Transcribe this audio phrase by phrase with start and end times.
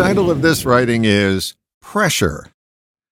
[0.00, 2.46] title of this writing is Pressure.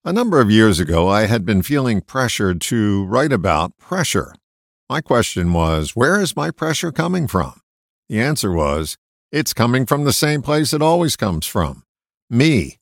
[0.06, 4.34] A number of years ago, I had been feeling pressured to write about pressure.
[4.88, 7.60] My question was, where is my pressure coming from?
[8.08, 8.96] The answer was,
[9.30, 11.82] it's coming from the same place it always comes from
[12.30, 12.78] me.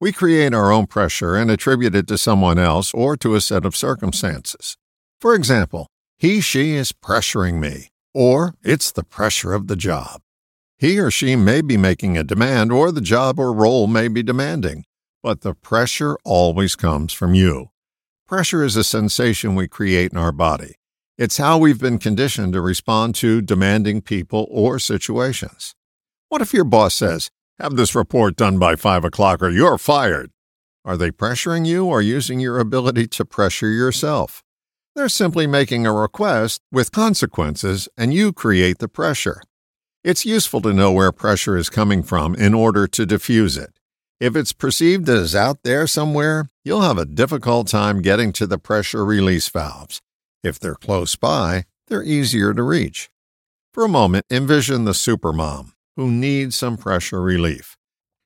[0.00, 3.66] We create our own pressure and attribute it to someone else or to a set
[3.66, 4.78] of circumstances.
[5.20, 10.22] For example, he, she is pressuring me, or it's the pressure of the job.
[10.82, 14.20] He or she may be making a demand, or the job or role may be
[14.20, 14.84] demanding,
[15.22, 17.68] but the pressure always comes from you.
[18.26, 20.74] Pressure is a sensation we create in our body.
[21.16, 25.76] It's how we've been conditioned to respond to demanding people or situations.
[26.30, 30.32] What if your boss says, Have this report done by 5 o'clock or you're fired?
[30.84, 34.42] Are they pressuring you or using your ability to pressure yourself?
[34.96, 39.42] They're simply making a request with consequences, and you create the pressure.
[40.04, 43.78] It's useful to know where pressure is coming from in order to diffuse it.
[44.18, 48.58] If it's perceived as out there somewhere, you'll have a difficult time getting to the
[48.58, 50.00] pressure release valves.
[50.42, 53.10] If they're close by, they're easier to reach.
[53.72, 57.76] For a moment, envision the supermom who needs some pressure relief.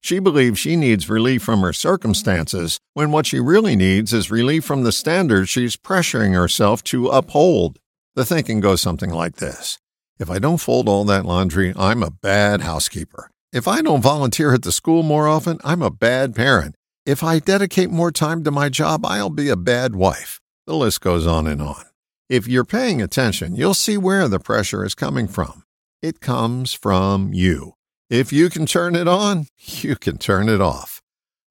[0.01, 4.65] She believes she needs relief from her circumstances when what she really needs is relief
[4.65, 7.79] from the standards she's pressuring herself to uphold.
[8.15, 9.79] The thinking goes something like this
[10.19, 13.31] if I don't fold all that laundry, I'm a bad housekeeper.
[13.53, 16.75] If I don't volunteer at the school more often, I'm a bad parent.
[17.05, 20.41] If I dedicate more time to my job, I'll be a bad wife.
[20.67, 21.85] The list goes on and on.
[22.29, 25.63] If you're paying attention, you'll see where the pressure is coming from.
[26.03, 27.75] It comes from you.
[28.11, 31.01] If you can turn it on, you can turn it off.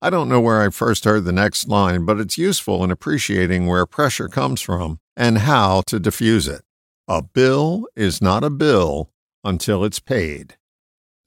[0.01, 3.67] I don't know where I first heard the next line, but it's useful in appreciating
[3.67, 6.64] where pressure comes from and how to diffuse it.
[7.07, 9.11] A bill is not a bill
[9.43, 10.57] until it's paid.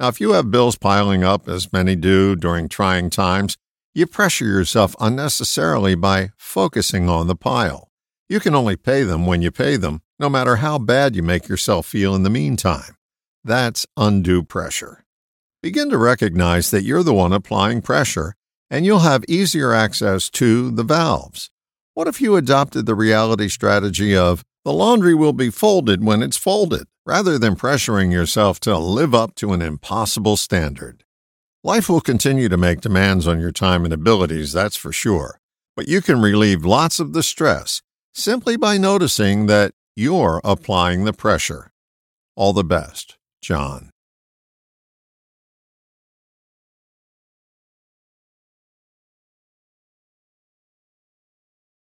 [0.00, 3.56] Now, if you have bills piling up, as many do during trying times,
[3.94, 7.92] you pressure yourself unnecessarily by focusing on the pile.
[8.28, 11.46] You can only pay them when you pay them, no matter how bad you make
[11.46, 12.96] yourself feel in the meantime.
[13.44, 15.04] That's undue pressure.
[15.62, 18.34] Begin to recognize that you're the one applying pressure,
[18.68, 21.50] and you'll have easier access to the valves.
[21.94, 26.36] What if you adopted the reality strategy of the laundry will be folded when it's
[26.36, 31.04] folded, rather than pressuring yourself to live up to an impossible standard.
[31.64, 35.40] Life will continue to make demands on your time and abilities, that's for sure,
[35.74, 37.80] but you can relieve lots of the stress
[38.12, 41.72] simply by noticing that you're applying the pressure.
[42.36, 43.88] All the best, John.